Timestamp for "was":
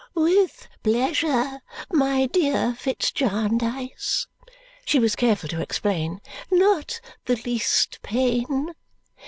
4.97-5.15